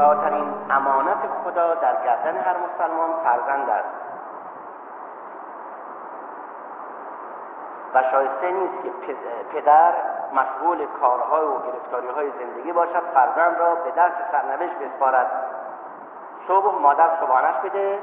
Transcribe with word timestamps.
پرمدعاترین 0.00 0.54
امانت 0.70 1.18
خدا 1.44 1.74
در 1.74 2.04
گردن 2.04 2.36
هر 2.36 2.56
مسلمان 2.56 3.10
فرزند 3.24 3.70
است. 3.70 3.88
و 7.94 8.02
شایسته 8.02 8.50
نیست 8.50 8.82
که 9.06 9.16
پدر 9.52 9.94
مشغول 10.32 10.86
کارهای 11.00 11.44
و 11.44 11.58
گرفتاری 11.58 12.08
های 12.08 12.30
زندگی 12.30 12.72
باشد 12.72 13.02
فرزند 13.14 13.58
را 13.58 13.74
به 13.74 13.90
درس 13.90 14.12
سرنوشت 14.32 14.74
بسپارد. 14.78 15.26
صبح 16.48 16.80
مادر 16.80 17.08
صبحانش 17.20 17.54
بده 17.64 17.98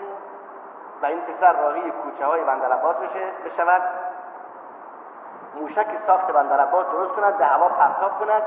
و 1.01 1.05
این 1.05 1.21
پسر 1.21 1.53
راهی 1.53 1.91
کوچه 1.91 2.25
های 2.25 2.43
بندر 2.43 2.71
عباس 2.71 2.95
بشه 2.95 3.31
بشود. 3.45 3.81
موشک 5.55 5.87
ساخت 6.07 6.31
بندر 6.31 6.59
عباس 6.59 6.85
درست 6.85 7.11
کند 7.11 7.37
به 7.37 7.45
هوا 7.45 7.69
پرتاب 7.69 8.19
کند. 8.19 8.43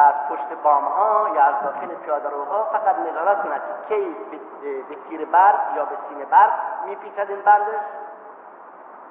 از 0.00 0.14
پشت 0.30 0.62
بام 0.62 0.84
ها 0.84 1.28
یا 1.34 1.42
از 1.42 1.54
داخل 1.64 1.94
پیاده 1.94 2.28
روها 2.28 2.64
فقط 2.64 2.98
نظارت 2.98 3.42
کند 3.42 3.60
که 3.88 3.94
کی 3.94 4.16
به 4.88 4.96
تیر 5.08 5.24
برق 5.24 5.76
یا 5.76 5.84
به 5.84 5.96
سینه 6.08 6.24
برق 6.24 6.52
میپیچد 6.86 7.26
این 7.28 7.40
بندش. 7.40 7.80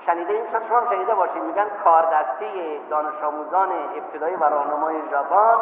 شنیده 0.05 0.33
این 0.33 0.51
شد 0.51 0.67
شما 0.67 0.81
شنیده 0.89 1.15
باشید 1.15 1.43
میگن 1.43 1.65
کاردستی 1.83 2.79
دانش 2.89 3.23
آموزان 3.23 3.69
ابتدایی 3.95 4.35
و 4.35 4.43
راهنمای 4.43 5.09
ژاپن 5.09 5.57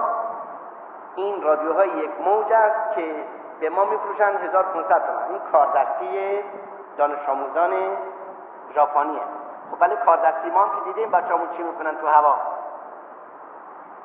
این 1.16 1.44
رادیوهای 1.44 1.90
یک 1.90 2.12
موج 2.22 2.52
است 2.52 2.96
که 2.96 3.26
به 3.60 3.70
ما 3.70 3.86
میفروشن 3.86 4.38
1500 4.38 5.08
تومن 5.08 5.24
این 5.30 5.40
کاردستی 5.52 6.40
دانش 6.98 7.30
آموزان 7.30 7.72
ژاپنیه. 8.76 9.22
خب 9.72 9.82
ولی 9.82 9.96
کاردستی 9.96 10.50
ما 10.50 10.66
که 10.66 10.82
دیدیم 10.86 11.12
بچه‌مون 11.12 11.48
چی 11.58 11.64
می‌کنن 11.64 11.96
تو 11.96 12.08
هوا؟ 12.08 12.38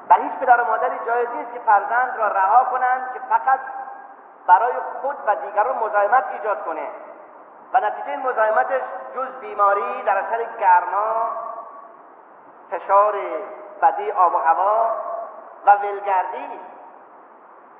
بر 0.08 0.20
هیچ 0.20 0.32
پدر 0.32 0.60
و 0.60 0.64
مادری 0.64 0.98
جایز 1.06 1.28
نیست 1.30 1.52
که 1.52 1.58
فرزند 1.58 2.16
را 2.16 2.28
رها 2.28 2.64
کنند 2.64 3.12
که 3.14 3.20
فقط 3.28 3.60
برای 4.46 4.74
خود 5.02 5.16
و 5.26 5.34
دیگران 5.34 5.76
مزاحمت 5.76 6.24
ایجاد 6.32 6.64
کنه. 6.64 6.88
و 7.72 7.80
نتیجه 7.80 8.08
این 8.08 8.22
مزاحمتش 8.22 8.80
جز 9.14 9.28
بیماری 9.40 10.02
در 10.02 10.18
اثر 10.18 10.44
گرما 10.44 11.30
فشار 12.70 13.14
بدی 13.82 14.12
آب 14.12 14.34
و 14.34 14.38
هوا 14.38 14.90
و 15.66 15.70
ولگردی. 15.70 16.60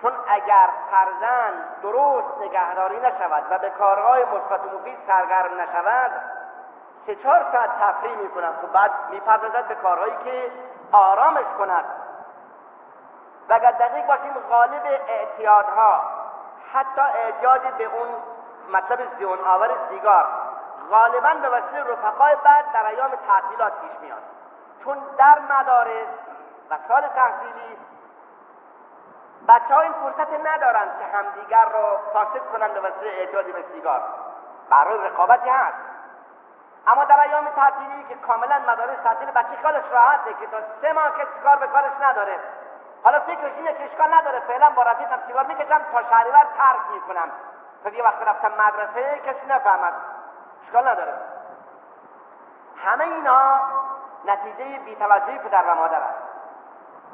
چون 0.02 0.12
اگر 0.28 0.68
فرزند 0.90 1.82
درست 1.82 2.40
نگهداری 2.40 3.00
نشود 3.00 3.44
و 3.50 3.58
به 3.58 3.70
کارهای 3.70 4.24
مثبت 4.24 4.60
و 4.60 4.78
مفید 4.78 4.98
سرگرم 5.06 5.60
نشود 5.60 6.10
سه 7.06 7.14
چهار 7.14 7.46
ساعت 7.52 7.70
تفریح 7.80 8.16
می‌کنم 8.16 8.52
تو 8.60 8.66
بعد 8.66 8.90
می‌پردازد 9.10 9.68
به 9.68 9.74
کارهایی 9.74 10.16
که 10.24 10.52
آرامش 10.92 11.46
کند. 11.58 11.84
و 13.48 13.52
اگر 13.52 13.70
دقیق 13.70 14.06
باشیم 14.06 14.32
غالب 14.50 14.82
اعتیادها 15.08 16.02
حتی 16.72 17.00
اعتیاد 17.00 17.76
به 17.76 17.84
اون 17.84 18.08
مطلب 18.72 19.18
زیون 19.18 19.38
آور 19.44 19.70
سیگار 19.88 20.26
غالبا 20.90 21.34
به 21.42 21.48
وسیله 21.48 21.92
رفقای 21.92 22.36
بعد 22.44 22.72
در 22.72 22.86
ایام 22.86 23.10
تعطیلات 23.28 23.72
پیش 23.80 23.90
میاد. 24.00 24.22
چون 24.84 24.98
در 25.18 25.38
مدارس 25.38 26.08
و 26.70 26.78
سال 26.88 27.02
تحصیلی 27.08 27.78
بچه 29.48 29.74
ها 29.74 29.80
این 29.80 29.92
فرصت 29.92 30.46
ندارند 30.46 30.98
که 30.98 31.16
همدیگر 31.16 31.64
رو 31.64 31.98
فاسد 32.12 32.52
کنند 32.52 32.74
به 32.74 32.80
وسیله 32.80 33.10
اعتیاد 33.10 33.44
به 33.44 33.64
سیگار 33.72 34.02
برای 34.70 34.98
رقابتی 34.98 35.50
هست. 35.50 35.76
اما 36.86 37.04
در 37.04 37.20
ایام 37.20 37.44
تعطیلی 37.44 38.04
که 38.08 38.14
کاملا 38.14 38.58
مدارس 38.68 38.98
تعطیل 39.04 39.30
بچه 39.30 39.56
خیالش 39.62 39.84
راحته 39.92 40.34
که 40.40 40.46
تا 40.46 40.56
سه 40.82 40.92
ماه 40.92 41.10
کسی 41.10 41.40
کار 41.44 41.56
به 41.56 41.66
کارش 41.66 41.92
نداره. 42.02 42.38
حالا 43.04 43.20
فکرش 43.20 43.52
اینه 43.56 43.74
که 43.74 43.84
اشکال 43.84 44.14
نداره 44.14 44.40
فعلا 44.40 44.70
با 44.70 44.82
رفیقم 44.82 45.18
سیگار 45.26 45.46
می‌کشم 45.46 45.80
تا 45.92 46.02
شهریور 46.10 46.46
ترک 46.58 46.80
می‌کنم. 46.92 47.30
تا 47.84 47.90
یه 47.90 48.04
وقت 48.04 48.22
رفتم 48.22 48.48
مدرسه 48.48 49.18
کسی 49.18 49.46
نفهمد. 49.48 49.92
اشکال 50.66 50.88
نداره. 50.88 51.14
همه 52.84 53.04
اینا 53.04 53.60
نتیجه 54.24 54.78
بیتوجهی 54.78 55.38
پدر 55.38 55.64
و 55.68 55.74
مادر 55.74 56.00
است. 56.00 56.18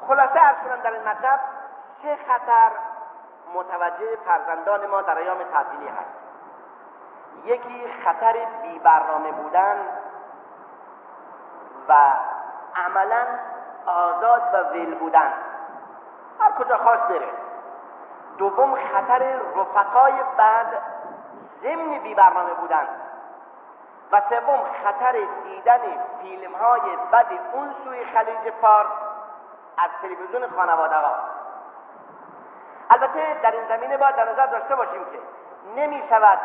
خلاصه 0.09 0.41
ارز 0.43 0.57
کنم 0.57 0.83
در 0.83 0.91
این 0.91 1.09
مطلب 1.09 1.41
چه 2.03 2.19
خطر 2.29 2.71
متوجه 3.55 4.17
فرزندان 4.27 4.87
ما 4.87 5.03
در 5.03 5.19
ایام 5.19 5.43
تعطیلی 5.43 5.89
هست. 5.89 6.25
یکی 7.45 7.93
خطر 8.05 8.47
بی 8.63 8.79
برنامه 8.79 9.33
بودن 9.33 9.77
و 11.89 11.95
عملا 12.77 13.27
آزاد 13.87 14.43
و 14.55 14.57
ول 14.57 14.95
بودن. 14.95 15.33
هر 16.41 16.51
کجا 16.59 16.77
خواست 16.77 17.03
بره؟ 17.03 17.29
دوم 18.39 18.75
خطر 18.75 19.39
رفقای 19.57 20.13
بعد 20.37 20.67
ضمن 21.63 21.99
بی 21.99 22.15
برنامه 22.15 22.55
بودن. 22.55 22.89
و 24.13 24.21
سوم 24.29 24.61
خطر 24.85 25.17
دیدن 25.45 25.81
فیلم 26.23 26.55
های 26.55 26.97
بد 27.13 27.27
اون 27.53 27.75
سوی 27.85 28.05
خلیج 28.05 28.53
فارس 28.63 28.91
از 29.79 29.91
تلویزیون 30.03 30.47
خانواده 30.57 30.97
ها. 30.97 31.15
البته 32.91 33.41
در 33.43 33.51
این 33.51 33.69
زمینه 33.69 33.97
باید 33.97 34.17
در 34.17 34.33
نظر 34.33 34.47
داشته 34.47 34.77
باشیم 34.77 35.05
که 35.05 35.19
نمی 35.77 36.03
شود 36.09 36.39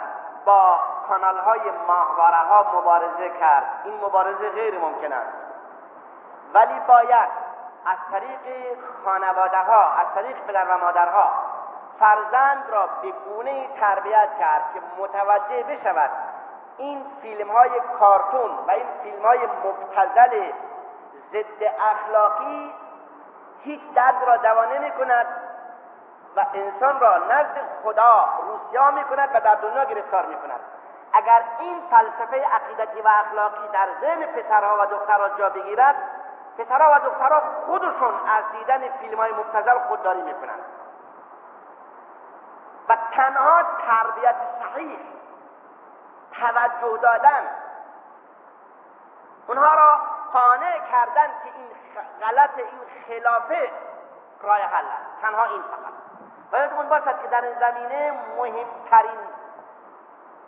با 0.46 0.80
کانال 1.08 1.38
های 1.38 1.62
ماهواره 1.88 2.38
ها 2.38 2.66
مبارزه 2.80 3.30
کرد. 3.40 3.66
این 3.84 3.94
مبارزه 4.04 4.50
غیر 4.50 4.80
ممکن 4.80 5.14
است. 5.14 5.34
ولی 6.54 6.80
باید 6.88 7.30
از 7.90 7.98
طریق 8.12 8.78
خانواده 9.06 9.58
ها 9.58 9.92
از 9.92 10.08
طریق 10.16 10.38
پدر 10.48 10.66
و 10.70 10.78
مادرها 10.78 11.32
فرزند 12.00 12.64
را 12.70 12.90
به 13.02 13.12
گونه 13.12 13.68
تربیت 13.80 14.30
کرد 14.40 14.64
که 14.74 14.82
متوجه 15.02 15.64
بشود 15.64 16.10
این 16.78 17.06
فیلم 17.22 17.52
های 17.52 17.82
کارتون 18.00 18.52
و 18.68 18.72
این 18.72 18.86
فیلم 19.04 19.26
های 19.26 19.40
مبتزل 19.40 20.52
ضد 21.32 21.64
اخلاقی 21.92 22.74
هیچ 23.64 23.82
درد 23.96 24.24
را 24.28 24.38
دوا 24.38 24.66
نمی 24.66 24.92
کند 24.92 25.26
و 26.36 26.46
انسان 26.54 27.00
را 27.00 27.18
نزد 27.18 27.62
خدا 27.84 28.30
روسیا 28.48 28.92
می 28.92 29.04
کند 29.04 29.30
و 29.34 29.40
در 29.40 29.56
دنیا 29.56 29.84
گرفتار 29.84 30.26
می 30.26 30.36
کند 30.36 30.60
اگر 31.14 31.44
این 31.60 31.82
فلسفه 31.92 32.46
عقیدتی 32.46 33.02
و 33.02 33.08
اخلاقی 33.08 33.68
در 33.74 33.88
ذهن 34.02 34.26
پسرها 34.26 34.78
و 34.82 34.86
دخترها 34.86 35.30
جا 35.30 35.50
بگیرد 35.50 35.96
پسرها 36.60 36.96
و 36.96 37.00
دخترها 37.00 37.42
خودشون 37.66 38.14
از 38.28 38.44
دیدن 38.52 38.90
فیلم 38.90 39.18
های 39.18 39.32
مبتزل 39.32 39.80
خودداری 39.80 40.22
می 40.22 40.34
کنند 40.34 40.64
و 42.90 42.98
تنها 43.12 43.64
تربیت 43.64 44.36
صحیح 44.60 45.00
توجه 46.32 46.98
دادن 47.02 47.48
اونها 49.48 49.74
را 49.74 50.00
قانع 50.34 50.80
کردن 50.92 51.28
که 51.28 51.50
این 51.56 51.70
غلط 52.22 52.58
این 52.58 52.68
خلافه 53.08 53.72
راه 54.42 54.58
حل 54.58 54.86
است. 54.86 55.22
تنها 55.22 55.44
این 55.44 55.62
فقط. 55.62 55.94
و 56.52 56.58
یادمون 56.58 56.90
باشد 56.90 57.22
که 57.22 57.28
در 57.28 57.42
این 57.42 57.60
زمینه 57.60 58.20
مهمترین 58.38 59.20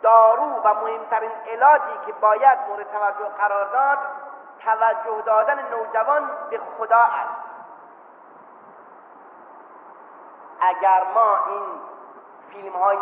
دارو 0.02 0.44
و 0.44 0.74
مهمترین 0.74 1.30
علاجی 1.52 1.98
که 2.06 2.12
باید 2.12 2.58
مورد 2.68 2.92
توجه 2.92 3.28
قرار 3.38 3.64
داد 3.64 3.98
توجه 4.64 5.22
دادن 5.26 5.68
نوجوان 5.70 6.30
به 6.50 6.60
خدا 6.78 6.98
است. 6.98 7.42
اگر 10.60 11.02
ما 11.14 11.36
این 11.46 11.66
فیلم 12.50 12.76
های 12.76 12.98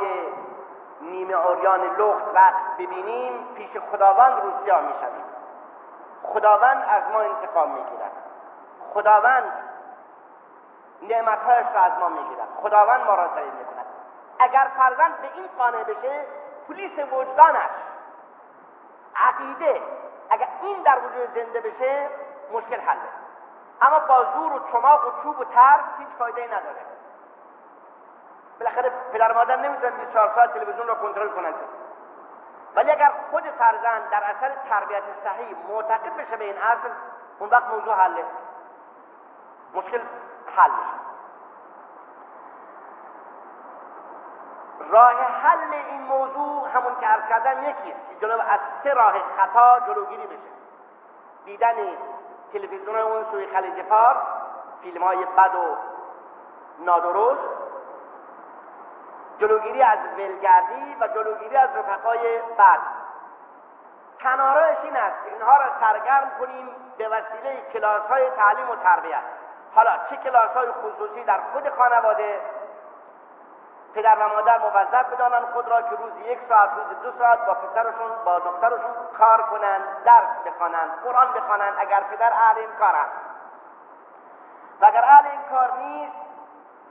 نیمه 1.00 1.34
اوریان 1.34 1.80
لخت 1.80 2.24
رقص 2.34 2.74
ببینیم 2.78 3.54
پیش 3.54 3.70
خداوند 3.92 4.42
روسیا 4.42 4.80
می‌شویم. 4.80 5.24
خداوند 6.22 6.84
از 6.88 7.02
ما 7.12 7.20
انتقام 7.20 7.70
می‌گیرد. 7.70 8.12
خداوند 8.94 9.52
نعمتهایش 11.02 11.66
را 11.74 11.80
از 11.80 11.92
ما 12.00 12.08
می‌گیرد. 12.08 12.48
خداوند 12.62 13.06
ما 13.06 13.14
را 13.14 13.28
ذلیل 13.28 13.52
می‌کند. 13.52 13.86
اگر 14.38 14.70
فرزند 14.76 15.20
به 15.20 15.28
این 15.34 15.46
قانع 15.58 15.82
بشه 15.82 16.24
پلیس 16.68 17.12
وجدانش 17.12 17.70
عقیده 19.16 19.82
اگر 20.30 20.48
این 20.62 20.82
در 20.82 20.98
وجود 20.98 21.34
زنده 21.34 21.60
بشه 21.60 22.08
مشکل 22.52 22.80
حله. 22.80 23.00
اما 23.82 23.98
با 23.98 24.24
زور 24.34 24.52
و 24.52 24.72
چماق 24.72 25.06
و 25.06 25.22
چوب 25.22 25.40
و 25.40 25.44
ترس 25.44 25.84
هیچ 25.98 26.08
فایده 26.18 26.46
نداره. 26.46 26.80
بالاخره 28.60 28.92
پدر 29.12 29.32
مادر 29.32 29.56
نمی‌تونن 29.56 29.96
24 29.96 30.32
ساعت 30.34 30.54
تلویزیون 30.54 30.86
رو 30.86 30.94
کنترل 30.94 31.28
کنند 31.28 31.54
ولی 32.74 32.90
اگر 32.90 33.12
خود 33.30 33.42
فرزند 33.42 34.10
در 34.10 34.24
اثر 34.24 34.52
تربیت 34.68 35.02
صحیح 35.24 35.56
معتقد 35.68 36.16
بشه 36.16 36.36
به 36.36 36.44
این 36.44 36.58
اصل 36.58 36.88
اون 37.38 37.50
وقت 37.50 37.66
موضوع 37.66 37.94
حله. 37.94 38.24
مشکل 39.74 40.00
حل 40.56 40.70
میشه. 40.70 41.09
راه 44.88 45.14
حل 45.14 45.74
این 45.90 46.02
موضوع 46.02 46.68
همون 46.74 46.92
که 47.00 47.06
عرض 47.06 47.28
کردم 47.28 47.62
یکی 47.62 47.92
است 47.92 48.20
جلو 48.20 48.34
از 48.34 48.60
سه 48.82 48.92
راه 48.92 49.14
خطا 49.36 49.80
جلوگیری 49.86 50.26
بشه. 50.26 50.50
دیدن 51.44 51.74
تلویزیون 52.52 52.96
اون 52.96 53.24
سوی 53.30 53.46
خلیج 53.46 53.82
فارس 53.82 54.16
فیلم 54.82 55.02
های 55.02 55.24
بد 55.24 55.54
و 55.54 55.76
نادرست 56.78 57.48
جلوگیری 59.38 59.82
از 59.82 59.98
ولگردی 60.18 60.96
و 61.00 61.08
جلوگیری 61.08 61.56
از 61.56 61.70
رفقای 61.76 62.38
بد. 62.58 62.80
تنارایش 64.18 64.78
این 64.82 64.96
است 64.96 65.16
اینها 65.32 65.56
را 65.56 65.66
سرگرم 65.80 66.30
کنیم 66.40 66.68
به 66.98 67.08
وسیله 67.08 67.62
کلاس 67.72 68.02
های 68.02 68.30
تعلیم 68.30 68.70
و 68.70 68.76
تربیت. 68.76 69.22
حالا 69.74 69.90
چه 70.10 70.16
کلاس 70.16 70.50
های 70.50 70.68
خصوصی 70.72 71.24
در 71.24 71.40
خود 71.52 71.68
خانواده 71.68 72.40
پدر 73.94 74.16
و 74.18 74.28
مادر 74.28 74.58
موظف 74.58 75.12
بدانند 75.12 75.44
خود 75.44 75.68
را 75.68 75.82
که 75.82 75.96
روز 75.96 76.12
یک 76.24 76.38
ساعت 76.48 76.70
روز 76.70 77.02
دو 77.02 77.18
ساعت 77.18 77.46
با 77.46 77.54
پسرشون 77.54 78.24
با 78.24 78.38
دخترشون 78.38 78.94
کار 79.18 79.42
کنند 79.42 79.82
درس 80.04 80.46
بخوانند 80.46 80.90
قرآن 81.04 81.32
بخوانند 81.32 81.74
اگر 81.78 82.00
پدر 82.00 82.32
اهل 82.32 82.58
این 82.58 82.70
کار 82.78 82.96
است. 82.96 83.12
و 84.80 84.86
اگر 84.86 85.04
اهل 85.04 85.26
این 85.26 85.40
کار 85.50 85.72
نیست 85.78 86.16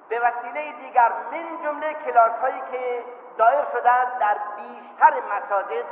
به 0.09 0.19
وسیله 0.19 0.71
دیگر 0.71 1.11
من 1.31 1.63
جمله 1.63 1.93
کلاس 1.93 2.31
هایی 2.41 2.61
که 2.71 3.03
دایر 3.37 3.65
شدند 3.71 4.19
در 4.19 4.37
بیشتر 4.55 5.13
مساجد 5.35 5.85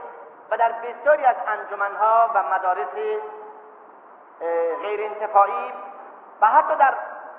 و 0.52 0.58
در 0.58 0.72
بسیاری 0.72 1.26
از 1.26 1.36
انجمنها 1.48 2.30
و 2.34 2.44
مدارس 2.44 2.94
غیر 4.82 5.04
انتفاعی 5.04 5.74
و 6.42 6.48
حتی 6.48 6.76
در 6.76 6.94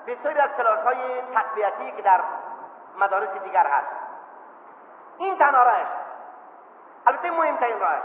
بسیاری 0.07 0.39
از 0.39 0.49
کلاس 0.57 0.79
های 0.79 1.21
تقویتی 1.21 1.91
که 1.91 2.01
در 2.01 2.21
مدارس 2.99 3.29
دیگر 3.43 3.67
هست. 3.67 3.87
این 5.17 5.37
تنها 5.37 5.63
راهش 5.63 5.87
البته 7.07 7.31
مهمترین 7.31 7.79
راهش 7.79 8.01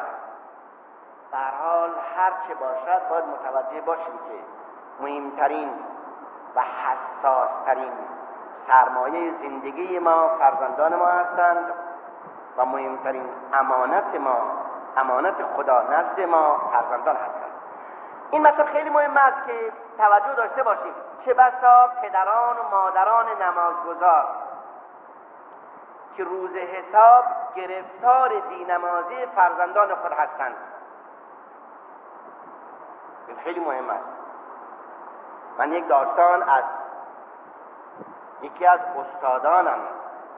در 1.33 1.51
حال 1.63 1.91
هر 2.17 2.33
چه 2.49 2.55
باشد 2.55 3.09
باید 3.09 3.25
متوجه 3.25 3.81
باشیم 3.81 4.19
که 4.29 4.45
مهمترین 5.01 5.71
و 6.57 6.61
حساسترین 6.61 7.93
سرمایه 8.67 9.33
زندگی 9.43 9.99
ما 9.99 10.29
فرزندان 10.39 10.95
ما 10.95 11.07
هستند 11.07 11.73
و 12.57 12.65
مهمترین 12.65 13.29
امانت 13.53 14.15
ما 14.15 14.37
امانت 14.97 15.35
خدا 15.57 15.83
نزد 15.83 16.21
ما 16.21 16.59
فرزندان 16.73 17.17
هستند. 17.17 17.53
این 18.31 18.43
مثلا 18.43 18.65
خیلی 18.65 18.91
مهم 18.91 19.17
است 19.17 19.47
که 19.47 19.73
توجه 19.99 20.35
داشته 20.37 20.63
باشیم. 20.63 20.95
چه 21.25 21.35
بسا 21.35 21.89
پدران 22.03 22.57
و 22.57 22.77
مادران 22.77 23.27
نمازگذار 23.43 24.27
که 26.17 26.25
روز 26.25 26.51
حساب 26.51 27.25
گرفتار 27.57 28.33
دینمازی 28.49 29.27
فرزندان 29.35 29.95
خود 29.95 30.13
هستند. 30.13 30.55
این 33.29 33.37
خیلی 33.37 33.61
مهم 33.61 33.91
است. 33.91 34.05
من 35.59 35.73
یک 35.73 35.89
داستان 35.89 36.43
از 36.43 36.65
یکی 38.43 38.67
از 38.67 38.81
استادانم 38.81 39.79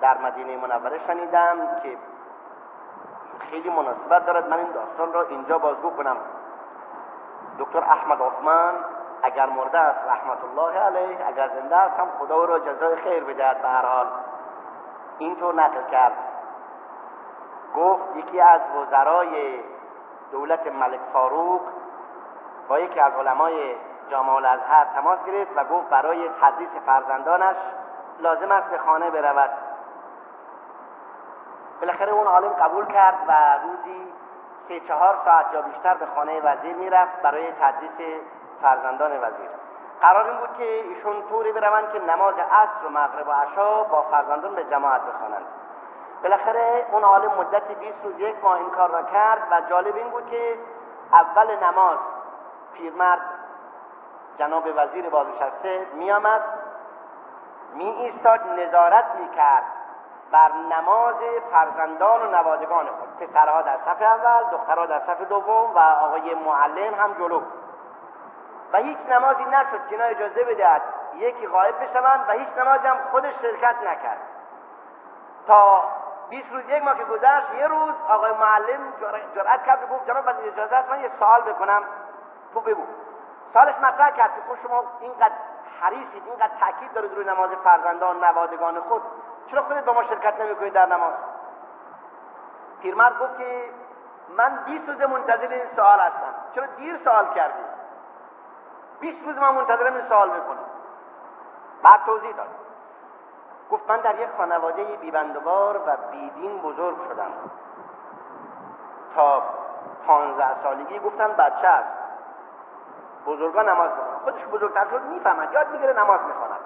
در 0.00 0.19
مدینه 0.19 0.56
منوره 0.56 1.06
شنیدم 1.06 1.56
که 1.82 1.99
خیلی 3.50 3.70
مناسبت 3.70 4.26
دارد 4.26 4.49
من 4.49 4.58
این 4.58 4.72
داستان 4.72 5.12
را 5.12 5.22
اینجا 5.22 5.58
بازگو 5.58 5.90
کنم. 5.90 6.17
دکتر 7.58 7.84
احمد 7.84 8.22
عثمان 8.22 8.75
اگر 9.22 9.46
مرده 9.46 9.79
است 9.79 10.08
رحمت 10.08 10.44
الله 10.44 10.79
علیه 10.79 11.29
اگر 11.29 11.49
زنده 11.49 11.76
است 11.76 12.00
هم 12.00 12.08
خدا 12.19 12.34
او 12.34 12.46
را 12.46 12.58
جزای 12.58 12.96
خیر 12.96 13.25
بدهد 13.25 13.62
به 13.62 13.69
هر 13.69 13.87
حال. 13.87 14.06
اینطور 15.19 15.55
نقل 15.55 15.91
کرد. 15.91 16.13
گفت 17.77 18.17
یکی 18.17 18.41
از 18.41 18.61
وزرای 18.77 19.61
دولت 20.33 20.67
ملک 20.67 21.01
فاروق 21.13 21.61
با 22.69 22.79
یکی 22.79 23.01
از 23.01 23.13
علمای 23.13 23.75
جامعه 24.11 24.35
الازهر 24.35 24.85
تماس 24.95 25.19
گرفت 25.27 25.51
و 25.57 25.65
گفت 25.65 25.89
برای 25.89 26.29
تدریس 26.29 26.69
فرزندانش 26.87 27.57
لازم 28.21 28.53
است 28.53 28.71
به 28.71 28.79
خانه 28.79 29.11
برود. 29.11 29.51
بالاخره 31.81 32.13
اون 32.13 32.27
عالم 32.27 32.49
قبول 32.53 32.87
کرد 32.87 33.19
و 33.29 33.33
روزی 33.63 34.13
سه 34.69 34.81
چهار 34.81 35.19
ساعت 35.25 35.47
یا 35.53 35.63
بیشتر 35.63 35.95
به 35.95 36.07
خانه 36.15 36.41
وزیر 36.41 36.77
می‌رفت 36.77 37.23
برای 37.23 37.53
تدریس 37.53 38.21
فرزندان 38.63 39.13
وزیر. 39.13 39.66
قرار 40.00 40.31
این 40.31 40.37
بود 40.37 40.56
که 40.58 40.64
ایشون 40.64 41.22
طوری 41.31 41.52
بروند 41.52 41.93
که 41.93 41.98
نماز 41.98 42.34
عصر 42.34 42.87
و 42.87 42.90
مغرب 42.90 43.28
و 43.28 43.32
عشا 43.32 43.82
با 43.82 44.02
فرزندان 44.02 44.54
به 44.54 44.64
جماعت 44.64 45.00
بخوانند. 45.00 45.46
بالاخره 46.22 46.87
اون 46.93 47.04
عالم 47.04 47.34
مدت 47.38 47.69
20 47.69 48.04
روز 48.04 48.20
یک 48.20 48.37
ماه 48.43 48.58
این 48.58 48.70
کار 48.70 48.90
را 48.90 49.02
کرد 49.02 49.43
و 49.50 49.60
جالب 49.70 49.96
این 49.96 50.08
بود 50.08 50.31
که 50.31 50.58
اول 51.12 51.56
نماز 51.64 51.98
پیرمرد 52.75 53.20
جناب 54.38 54.64
وزیر 54.76 55.08
بازنشسته 55.10 55.87
می 55.94 56.12
آمد 56.12 56.40
می 57.75 57.84
ایستاد 57.84 58.40
نظارت 58.58 59.04
می 59.20 59.28
کرد 59.28 59.64
بر 60.32 60.52
نماز 60.52 61.14
فرزندان 61.52 62.22
و 62.22 62.31
نوادگان 62.31 62.87
خود. 62.87 63.28
پسرها 63.28 63.62
در 63.62 63.76
صف 63.76 64.02
اول 64.02 64.50
دخترها 64.50 64.87
در 64.87 65.00
صف 65.00 65.28
دوم 65.28 65.75
و 65.75 65.78
آقای 65.78 66.34
معلم 66.34 66.94
هم 66.94 67.12
جلو 67.12 67.40
و 68.73 68.77
هیچ 68.77 68.99
نمازی 69.11 69.45
نشد 69.45 69.89
که 69.91 70.11
اجازه 70.11 70.45
بدهد 70.45 70.83
یکی 71.15 71.47
غایب 71.47 71.75
بشوند 71.81 72.25
و 72.29 72.33
هیچ 72.33 72.49
نمازی 72.59 72.87
هم 72.87 72.97
خودش 73.11 73.35
شرکت 73.43 73.77
نکرد. 73.83 74.21
تا 75.47 75.85
20 76.29 76.53
روز 76.53 76.69
یک 76.69 76.83
ماه 76.83 76.99
که 76.99 77.05
گذشت 77.05 77.55
یه 77.59 77.67
روز 77.67 77.95
آقای 78.09 78.33
معلم 78.33 78.93
جرأت 79.35 79.65
کرد 79.65 79.91
گفت 79.91 80.07
جناب 80.07 80.29
اجازه 80.29 80.77
است 80.77 80.91
من 80.91 81.01
یه 81.01 81.11
سوال 81.19 81.41
بکنم. 81.41 81.83
تو 82.55 82.61
بگو. 82.61 82.83
سالش 83.55 83.75
مطرح 83.83 84.11
کرد 84.11 84.35
که 84.35 84.41
خود 84.49 84.59
شما 84.63 84.85
اینقدر 85.01 85.35
حریصید 85.81 86.23
اینقدر 86.27 86.53
تاکید 86.61 86.93
دارید 86.93 87.15
روی 87.15 87.25
نماز 87.25 87.51
فرزندان 87.65 88.25
نوادگان 88.25 88.81
خود 88.81 89.03
چرا 89.51 89.63
خودت 89.63 89.85
با 89.85 89.93
ما 89.93 90.05
شرکت 90.05 90.41
نمی‌کنید 90.41 90.73
در 90.73 90.87
نماز؟ 90.87 91.15
پیرمرد 92.83 93.19
گفت 93.19 93.39
که 93.39 93.71
من 94.37 94.59
20 94.65 94.89
روز 94.89 95.01
منتظر 95.01 95.49
این 95.49 95.77
سوال 95.77 96.01
هستم. 96.01 96.35
چرا 96.55 96.67
دیر 96.67 97.01
سوال 97.05 97.35
کردی؟ 97.35 97.75
20 99.00 99.19
روز 99.26 99.37
من 99.37 99.54
منتظرم 99.54 99.94
این 99.94 100.08
سوال 100.08 100.31
بکنم 100.31 100.64
بعد 101.82 102.00
توضیح 102.06 102.32
داد. 102.32 102.46
گفت 103.70 103.90
من 103.90 103.96
در 103.96 104.20
یک 104.20 104.28
خانواده 104.37 104.84
بیبندوار 104.84 105.76
و 105.76 105.96
بیدین 106.10 106.58
بزرگ 106.58 106.96
شدم. 107.08 107.31
تا 109.14 109.43
پانزده 110.06 110.62
سالگی 110.62 110.98
گفتن 110.98 111.32
بچه 111.32 111.69
است. 111.69 111.88
بزرگان 113.26 113.69
نماز 113.69 113.90
بخونن 113.90 114.19
خودش 114.25 114.44
بزرگتر 114.44 114.84
شد 114.90 115.02
می‌فهمد. 115.02 115.52
یاد 115.52 115.70
می‌گیره 115.70 115.93
نماز 115.93 116.20
می‌خواند. 116.20 116.60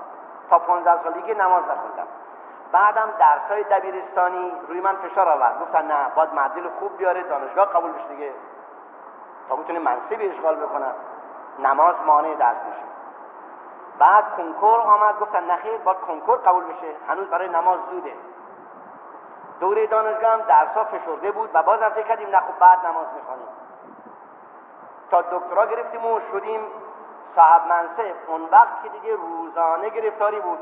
تا 0.50 0.58
پانزده 0.58 1.02
سالگی 1.02 1.34
نماز 1.34 1.62
نخوندم. 1.62 2.06
بعدم 2.72 3.08
های 3.48 3.64
دبیرستانی 3.64 4.52
روی 4.68 4.80
من 4.80 4.96
فشار 4.96 5.28
آورد. 5.28 5.60
گفتن 5.60 5.86
نه 5.86 6.08
باید 6.14 6.34
معدل 6.34 6.68
خوب 6.68 6.96
بیاره 6.96 7.22
دانشگاه 7.22 7.66
قبول 7.66 7.92
بشه 7.92 8.08
دیگه. 8.08 8.32
تا 9.48 9.56
بتونه 9.56 9.78
منصبی 9.78 10.28
اشغال 10.28 10.56
بکنن 10.56 10.92
نماز 11.58 11.94
مانع 12.06 12.34
درس 12.34 12.56
میشه. 12.68 12.90
بعد 13.98 14.36
کنکور 14.36 14.80
آمد 14.80 15.18
گفتن 15.20 15.50
نخیر 15.50 15.76
باید 15.76 15.98
کنکور 15.98 16.38
قبول 16.38 16.64
بشه. 16.64 16.96
هنوز 17.08 17.28
برای 17.28 17.48
نماز 17.48 17.78
زوده. 17.90 18.14
دوره 19.60 19.86
دانشگاه 19.86 20.32
هم 20.32 20.40
درسا 20.40 20.84
فشرده 20.84 21.30
بود 21.30 21.50
و 21.54 21.62
بازم 21.62 21.88
فکر 21.88 22.08
کردیم 22.08 22.28
نه 22.28 22.40
خب 22.40 22.58
بعد 22.60 22.86
نماز 22.86 23.06
می‌خوانیم. 23.16 23.48
تا 25.10 25.22
دکترا 25.22 25.66
گرفتیم 25.66 26.06
و 26.06 26.20
شدیم 26.32 26.60
صاحب 27.36 27.66
منصب. 27.66 28.14
اون 28.26 28.48
وقت 28.52 28.82
که 28.82 28.88
دیگه 28.88 29.16
روزانه 29.16 29.88
گرفتاری 29.88 30.40
بود. 30.40 30.58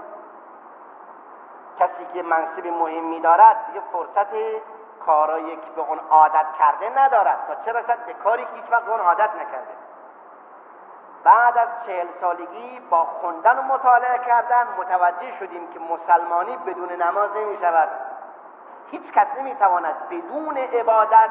کسی 1.78 2.06
که 2.12 2.22
منصب 2.22 2.66
مهمی 2.66 3.20
دارد 3.20 3.56
دیگه 3.66 3.80
فرصت 3.92 4.62
کارایی 5.06 5.56
که 5.56 5.70
به 5.76 5.82
اون 5.88 5.98
عادت 6.10 6.46
کرده 6.58 7.02
ندارد. 7.02 7.38
تا 7.48 7.54
چه 7.64 7.78
رسد؟ 7.78 8.06
به 8.06 8.12
کاری 8.12 8.44
که 8.44 8.50
هیچ 8.54 8.72
وقت 8.72 8.88
اون 8.88 9.00
عادت 9.00 9.30
نکرده. 9.34 9.87
بعد 11.28 11.58
از 11.58 11.68
چهل 11.86 12.06
سالگی 12.20 12.80
با 12.90 13.04
خوندن 13.04 13.58
و 13.58 13.62
مطالعه 13.62 14.18
کردن 14.18 14.66
متوجه 14.78 15.38
شدیم 15.38 15.72
که 15.72 15.80
مسلمانی 15.80 16.56
بدون 16.56 16.92
نماز 16.92 17.30
نمی 17.36 17.58
شود. 17.60 17.88
هیچ 18.90 19.12
کس 19.12 19.26
نمی 19.38 19.54
تواند 19.54 20.08
بدون 20.10 20.56
عبادت 20.56 21.30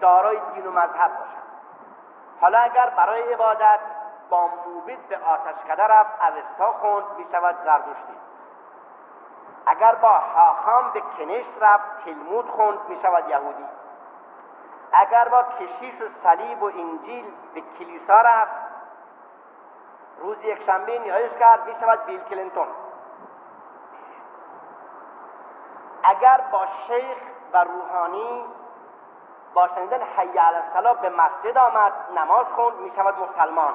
دارای 0.00 0.40
دین 0.54 0.66
و 0.66 0.70
مذهب 0.70 1.10
باشد. 1.10 1.48
حالا 2.40 2.58
اگر 2.58 2.90
برای 2.96 3.32
عبادت 3.32 3.80
با 4.30 4.46
موبت 4.46 4.98
به 5.08 5.18
آتشکده 5.18 5.82
رفت 5.82 6.10
اوستا 6.22 6.72
خوند 6.72 7.04
می 7.18 7.26
شود 7.32 7.56
زردشتی 7.64 8.18
اگر 9.66 9.94
با 9.94 10.18
حاخام 10.18 10.90
به 10.90 11.00
کنش 11.00 11.46
رفت 11.60 12.04
تلمود 12.04 12.50
خوند 12.50 12.78
می 12.88 12.98
شود 13.02 13.28
یهودی. 13.28 13.64
اگر 14.92 15.28
با 15.28 15.42
کشیش 15.42 16.00
و 16.00 16.04
صلیب 16.22 16.62
و 16.62 16.66
انجیل 16.66 17.24
به 17.54 17.62
کلیسا 17.78 18.20
رفت 18.20 18.67
روز 20.20 20.36
یک 20.42 20.66
شنبه 20.66 20.98
نیایش 20.98 21.32
کرد 21.38 21.66
می 21.66 21.74
شود 21.80 22.04
بیل 22.06 22.20
کلینتون. 22.20 22.66
اگر 26.04 26.40
با 26.52 26.66
شیخ 26.86 27.18
و 27.52 27.64
روحانی 27.64 28.44
با 29.54 29.68
شنیدن 29.68 30.02
حی 30.02 30.38
علی 30.38 30.94
به 31.02 31.08
مسجد 31.08 31.58
آمد 31.58 31.92
نماز 32.16 32.46
خوند 32.46 32.76
می 32.76 32.92
شود 32.96 33.14
مسلمان. 33.18 33.74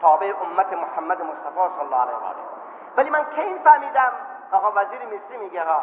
تابع 0.00 0.34
امت 0.42 0.72
محمد 0.72 1.22
مصطفی 1.22 1.54
صلی 1.54 1.80
الله 1.80 1.96
علیه 1.96 2.14
و 2.14 2.24
آله. 2.24 2.42
ولی 2.96 3.10
من 3.10 3.24
کی 3.24 3.58
فهمیدم؟ 3.64 4.12
آقا 4.52 4.72
وزیر 4.74 5.06
مصری 5.06 5.36
میگه 5.36 5.64
ها. 5.64 5.80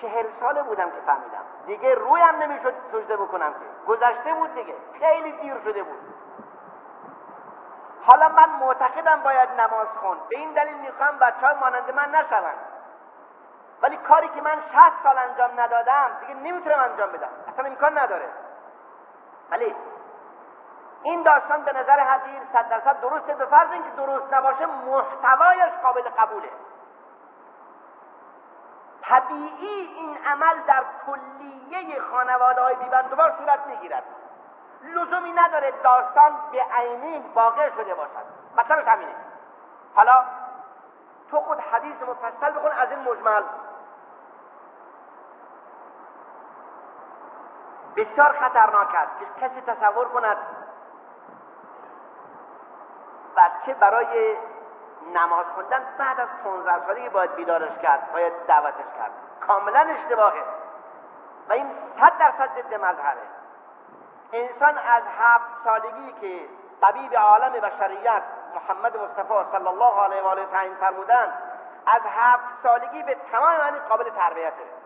چهل 0.00 0.26
ساله 0.40 0.62
بودم 0.62 0.90
که 0.90 1.00
فهمیدم. 1.06 1.44
دیگه 1.66 1.94
رویم 1.94 2.36
نمی‌شد 2.42 2.74
سجده 2.92 3.16
بکنم 3.16 3.52
که. 3.52 3.92
گذشته 3.92 4.34
بود 4.34 4.54
دیگه. 4.54 4.74
خیلی 5.00 5.32
دیر 5.32 5.54
شده 5.64 5.82
بود. 5.82 5.98
حالا 8.06 8.28
من 8.28 8.48
معتقدم 8.48 9.22
باید 9.22 9.60
نماز 9.60 9.88
خون. 10.00 10.18
به 10.28 10.38
این 10.38 10.52
دلیل 10.52 10.76
می‌خوام 10.76 11.18
بچه 11.18 11.46
های 11.46 11.54
مانند 11.60 11.94
من 11.94 12.10
نشوند. 12.10 12.58
ولی 13.82 13.96
کاری 13.96 14.28
که 14.28 14.40
من 14.40 14.62
شهست 14.72 14.96
سال 15.02 15.18
انجام 15.18 15.60
ندادم 15.60 16.10
دیگه 16.20 16.34
نمی‌تونم 16.34 16.78
انجام 16.78 17.12
بدم. 17.12 17.28
اصلا 17.52 17.64
امکان 17.64 17.98
نداره. 17.98 18.28
ولی 19.50 19.76
این 21.02 21.22
داستان 21.22 21.62
به 21.62 21.72
نظر 21.72 22.00
حدیر 22.00 22.42
صد 22.52 22.68
درصد 22.68 23.00
درسته 23.00 23.34
به 23.34 23.46
فرض 23.46 23.72
اینکه 23.72 23.90
درست 23.90 24.34
نباشه 24.34 24.66
محتوایش 24.66 25.72
قابل 25.82 26.02
قبوله. 26.02 26.50
طبیعی 29.02 29.94
این 29.96 30.18
عمل 30.26 30.62
در 30.66 30.84
کلیه 31.06 32.00
خانواده 32.00 32.62
های 32.62 32.74
بیبندوبار 32.74 33.34
صورت 33.38 33.66
می‌گیرد. 33.66 34.04
لزومی 34.82 35.32
نداره 35.32 35.70
داستان 35.70 36.32
به 36.52 36.64
عینی 36.74 37.24
واقع 37.34 37.70
شده 37.70 37.94
باشد. 37.94 38.24
مطلبش 38.56 38.88
همینه. 38.88 39.14
حالا 39.94 40.24
تو 41.30 41.40
خود 41.40 41.60
حدیث 41.60 41.96
مفصل 42.02 42.50
بخون 42.50 42.72
از 42.72 42.90
این 42.90 42.98
مجمل. 42.98 43.42
بسیار 47.96 48.32
خطرناک 48.32 48.94
است 48.94 49.12
که 49.18 49.46
کسی 49.46 49.60
تصور 49.60 50.08
کند 50.08 50.36
بچه 53.36 53.74
برای 53.74 54.36
نماز 55.14 55.46
خوندن 55.54 55.82
بعد 55.98 56.20
از 56.20 56.28
15 56.44 56.86
سالگی 56.86 57.08
باید 57.08 57.34
بیدارش 57.34 57.78
کرد 57.82 58.12
باید 58.12 58.32
دعوتش 58.46 58.84
کرد. 58.98 59.10
کاملا 59.46 59.80
اشتباهه. 59.80 60.44
و 61.48 61.52
این 61.52 61.70
صد 62.00 62.18
درصد 62.18 62.50
ضد 62.54 62.74
مذهبه. 62.74 63.39
انسان 64.32 64.78
از 64.78 65.02
هفت 65.18 65.64
سالگی 65.64 66.12
که 66.20 66.48
طبیب 66.80 67.14
عالم 67.14 67.52
بشریت 67.52 68.22
محمد 68.54 68.96
مصطفی 68.96 69.34
صلی 69.52 69.68
الله 69.68 70.02
علیه 70.02 70.22
و 70.22 70.26
آله 70.26 70.46
تعیین 70.46 70.74
فرمودن 70.74 71.32
از 71.86 72.02
هفت 72.16 72.44
سالگی 72.62 73.02
به 73.02 73.16
تمام 73.32 73.56
معنی 73.56 73.78
قابل 73.78 74.10
تربیته. 74.10 74.80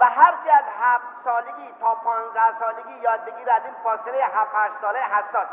و 0.00 0.04
هر 0.04 0.34
از 0.52 0.64
هفت 0.80 1.04
سالگی 1.24 1.74
تا 1.80 1.94
پانزده 1.94 2.58
سالگی 2.60 2.92
یاد 2.92 3.24
بگیرد 3.24 3.62
این 3.64 3.74
فاصله 3.84 4.24
هفت 4.24 4.54
هشت 4.54 4.74
ساله 4.80 4.98
حساس. 4.98 5.46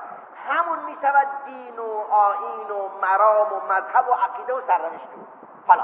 همون 0.50 0.80
می 0.80 0.98
شود 1.02 1.28
دین 1.46 1.80
و 1.80 2.14
آین 2.14 2.72
و 2.72 2.90
مرام 3.02 3.54
و 3.54 3.60
مذهب 3.60 4.08
و 4.10 4.14
عقیده 4.14 4.54
و 4.54 4.62
سرنوشت. 4.68 5.08
حالا 5.68 5.84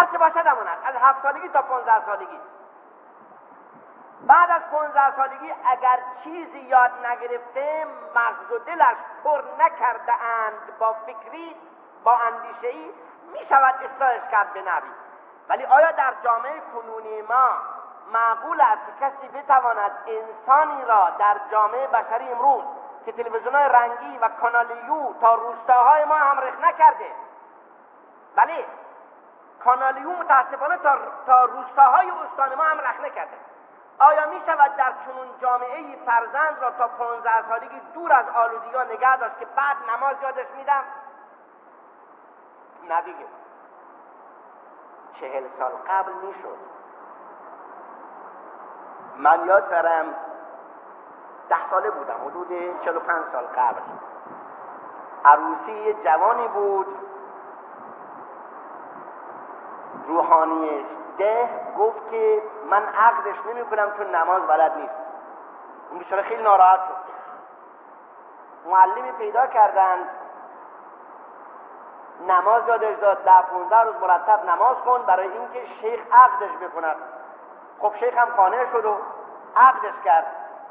هر 0.00 0.08
چه 0.12 0.18
باشد 0.18 0.46
همون 0.46 0.66
از 0.84 0.94
هفت 1.00 1.22
سالگی 1.22 1.48
تا 1.48 1.62
پانزده 1.62 2.06
سالگی. 2.06 2.40
بعد 4.26 4.50
از 4.50 4.62
پانزده 4.70 5.16
سالگی 5.16 5.54
اگر 5.64 5.98
چیزی 6.24 6.58
یاد 6.58 6.90
نگرفته 7.06 7.86
مغز 8.14 8.52
و 8.52 8.58
دلش 8.58 8.96
پر 9.24 9.42
نکرده 9.58 10.12
اند 10.12 10.78
با 10.78 10.92
فکری 10.92 11.56
با 12.04 12.16
اندیشه 12.16 12.68
ای 12.68 12.90
می 13.32 13.46
شود 13.48 13.74
اصلاحش 13.74 14.30
کرد 14.30 14.52
به 14.52 14.60
نبی. 14.60 14.88
ولی 15.48 15.64
آیا 15.64 15.90
در 15.90 16.14
جامعه 16.24 16.60
کنونی 16.74 17.22
ما 17.22 17.48
معقول 18.12 18.60
است 18.60 18.80
که 18.86 19.06
کسی 19.06 19.28
بتواند 19.28 19.90
انسانی 20.06 20.84
را 20.84 21.10
در 21.18 21.36
جامعه 21.50 21.86
بشری 21.86 22.32
امروز 22.32 22.64
که 23.04 23.12
تلویزیون 23.12 23.54
های 23.54 23.68
رنگی 23.68 24.18
و 24.18 24.28
کانال 24.28 24.70
یو 24.86 25.12
تا 25.20 25.34
روستاهای 25.34 26.04
ما 26.04 26.14
هم 26.14 26.40
رخ 26.40 26.60
نکرده؟ 26.64 27.12
بله 28.36 28.64
کانال 29.64 29.96
یو 29.96 30.10
متاسفانه 30.10 30.76
تا, 30.76 30.98
تا 31.26 31.44
روستاهای 31.44 32.10
استان 32.10 32.54
ما 32.54 32.64
هم 32.64 32.80
رخ 32.80 33.00
نکرده. 33.00 33.36
آیا 33.98 34.26
می 34.26 34.40
شود 34.46 34.76
در 34.76 34.92
چنون 35.04 35.28
جامعه 35.40 35.96
فرزند 36.06 36.56
را 36.62 36.70
تا 36.70 36.88
پانزده 36.88 37.48
سالگی 37.48 37.80
دور 37.94 38.12
از 38.12 38.24
آلودگی 38.34 38.94
نگه 38.94 39.16
داشت 39.16 39.38
که 39.38 39.46
بعد 39.56 39.76
نماز 39.96 40.16
یادش 40.22 40.46
میدم؟ 40.56 40.84
نه 42.88 43.02
دیگه. 43.02 43.26
چهل 45.20 45.44
سال 45.58 45.72
قبل 45.88 46.12
می‌شد. 46.12 46.58
من 49.16 49.46
یاد 49.46 49.70
دارم 49.70 50.04
ده 51.48 51.70
ساله 51.70 51.90
بودم 51.90 52.20
حدود 52.26 52.48
چل 52.84 52.96
و 52.96 53.00
پنج 53.00 53.24
سال 53.32 53.44
قبل. 53.44 53.80
عروسی 55.24 55.94
جوانی 56.04 56.48
بود. 56.48 56.86
روحانی 60.06 60.86
ده 61.18 61.48
گفت 61.78 62.10
که 62.10 62.42
من 62.70 62.82
عقدش 62.82 63.36
نمی 63.46 63.64
کنم 63.64 63.92
چون 63.96 64.14
نماز 64.14 64.42
بلد 64.42 64.76
نیست. 64.76 64.94
اون 65.90 65.98
بیچاره 65.98 66.22
خیلی 66.22 66.42
ناراحت 66.42 66.80
شد. 66.80 67.08
معلمی 68.70 69.12
پیدا 69.12 69.46
کردند 69.46 70.08
نماز 72.26 72.68
یادش 72.68 72.98
داد 72.98 73.24
ده 73.24 73.42
پونزده 73.42 73.80
روز 73.80 73.94
مرتب 74.00 74.50
نماز 74.50 74.76
کن 74.76 75.02
برای 75.02 75.28
اینکه 75.28 75.66
شیخ 75.80 76.00
عقدش 76.12 76.50
بکند. 76.50 76.96
خب 77.80 77.92
شیخ 78.00 78.18
هم 78.18 78.28
قانع 78.28 78.72
شد 78.72 78.84
و 78.84 78.96
عقدش 79.56 79.94
کرد. 80.04 80.26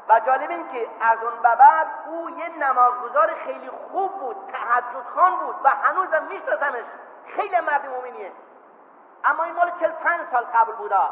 و 0.08 0.20
جالب 0.20 0.50
این 0.50 0.68
که 0.68 0.88
از 1.00 1.18
اون 1.22 1.42
به 1.42 1.56
بعد 1.56 1.86
او 2.06 2.30
یه 2.30 2.48
نمازگزار 2.48 3.34
خیلی 3.44 3.70
خوب 3.70 4.12
بود 4.20 4.36
تحجد 4.52 5.06
خان 5.14 5.36
بود 5.36 5.56
و 5.64 5.68
هنوزم 5.68 6.22
میشناسمش. 6.22 6.84
خیلی 7.26 7.60
مرد 7.60 7.86
مومنیه. 7.86 8.32
اما 9.24 9.44
این 9.44 9.54
مال 9.54 9.72
چل 9.80 9.90
پنج 9.90 10.20
سال 10.32 10.44
قبل 10.44 10.72
بودا. 10.72 11.10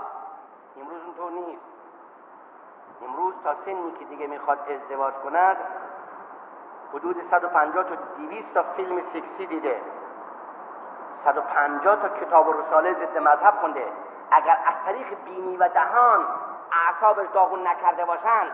امروز 0.80 1.02
اونطور 1.04 1.30
نیست. 1.30 1.62
امروز 3.02 3.34
تا 3.44 3.54
سنی 3.64 3.92
که 3.98 4.04
دیگه 4.04 4.26
می‌خواد 4.26 4.58
ازدواج 4.70 5.14
کند 5.14 5.56
حدود 6.94 7.16
150 7.30 7.84
تا 7.84 7.94
200 7.94 8.54
تا 8.54 8.62
فیلم 8.62 9.02
سکسی 9.12 9.46
دیده. 9.46 9.80
150 11.24 11.96
تا 11.96 12.08
کتاب 12.08 12.48
و 12.48 12.52
رساله 12.52 12.94
ضد 12.94 13.18
مذهب 13.18 13.54
خونده. 13.60 13.92
اگر 14.30 14.58
از 14.66 14.74
طریق 14.84 15.24
بینی 15.24 15.56
و 15.56 15.68
دهان 15.68 16.24
اعصابش 16.72 17.26
داغون 17.34 17.66
نکرده 17.66 18.04
باشند 18.04 18.52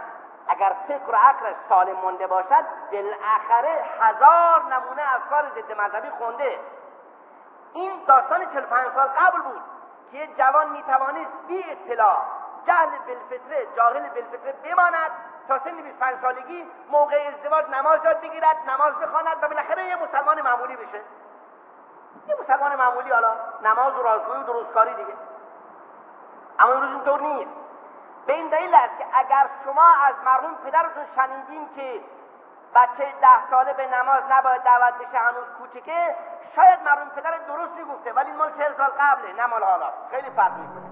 اگر 0.49 0.76
فکر 0.88 1.11
و 1.11 1.17
عقلش 1.17 1.57
سالم 1.69 1.97
مونده 1.97 2.26
باشد 2.26 2.64
بالاخره 2.93 3.85
هزار 4.00 4.62
نمونه 4.62 5.02
افکار 5.14 5.45
ضد 5.55 5.81
مذهبی 5.81 6.11
خونده. 6.19 6.61
این 7.73 7.93
داستان 8.07 8.45
45 8.52 8.88
سال 8.95 9.07
قبل 9.07 9.41
بود. 9.41 9.61
که 10.12 10.26
جوان 10.38 10.69
می‌توانست 10.69 11.47
بی 11.49 11.64
اطلاع 11.71 12.16
جهل 12.66 12.90
بالفطره 13.07 13.66
جاهل 13.76 14.09
بالفطره 14.09 14.52
بماند 14.52 15.11
تا 15.49 15.59
سن 15.59 15.83
25 15.83 16.21
سالگی 16.23 16.66
موقع 16.90 17.28
ازدواج 17.35 17.64
نماز 17.71 18.04
یاد 18.04 18.21
بگیرد 18.21 18.57
نماز 18.69 18.95
بخواند 18.95 19.37
و 19.42 19.49
بالاخره 19.49 19.85
یه 19.85 19.97
مسلمان 19.97 20.42
معمولی 20.42 20.76
بشه. 20.76 21.00
یه 22.28 22.37
مسلمان 22.40 22.76
معمولی 22.76 23.11
حالا 23.11 23.35
نماز 23.62 23.95
و 23.99 24.02
رازگویی 24.02 24.42
و 24.42 24.47
درستکاری 24.47 24.95
دیگه. 24.95 25.14
اما 26.59 26.73
امروز 26.73 26.90
اینطور 26.90 27.21
نیست. 27.21 27.50
به 28.26 28.33
این 28.33 28.49
دلیل 28.49 28.75
است 28.75 28.99
که 28.99 29.07
اگر 29.12 29.47
شما 29.64 29.87
از 30.04 30.14
مرحوم 30.25 30.54
پدرتون 30.54 31.04
شنیدین 31.16 31.69
که 31.76 32.00
بچه 32.75 33.12
ده 33.21 33.50
ساله 33.50 33.73
به 33.73 33.87
نماز 33.87 34.23
نباید 34.31 34.62
دعوت 34.62 34.95
بشه 34.95 35.19
هنوز 35.19 35.47
کوچکه 35.59 36.17
شاید 36.57 36.83
مرحوم 36.83 37.09
پدر 37.09 37.38
درست 37.38 37.81
گفته 37.95 38.12
ولی 38.12 38.33
مال 38.33 38.50
چهل 38.59 38.75
سال 38.76 38.91
قبله 39.00 39.33
نه 39.33 39.47
مال 39.47 39.62
حالا. 39.62 39.91
خیلی 40.11 40.31
فرق 40.31 40.52
می‌کنه. 40.57 40.83